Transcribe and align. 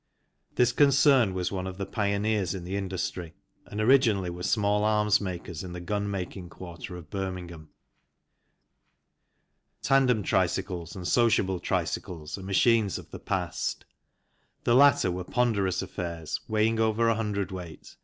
This 0.55 0.71
concern 0.71 1.35
was 1.35 1.51
one 1.51 1.67
of 1.67 1.77
the 1.77 1.85
pioneers 1.85 2.55
in 2.55 2.63
the 2.63 2.75
industry 2.75 3.35
and 3.67 3.79
originally 3.79 4.31
were 4.31 4.41
small 4.41 4.83
arms 4.83 5.21
makers 5.21 5.63
in 5.63 5.73
the 5.73 5.79
gun 5.79 6.09
making 6.09 6.49
quarter 6.49 6.97
of 6.97 7.11
Birmingham. 7.11 7.69
Tandem 9.83 10.23
tricycles 10.23 10.95
and 10.95 11.07
sociable 11.07 11.59
tricycles 11.59 12.35
are 12.35 12.41
machines 12.41 12.97
of 12.97 13.11
the 13.11 13.19
past. 13.19 13.85
The 14.63 14.73
latter 14.73 15.11
were 15.11 15.23
ponderous 15.23 15.83
affairs 15.83 16.39
weighing 16.47 16.79
over 16.79 17.07
1 17.09 17.35
cwt. 17.35 17.95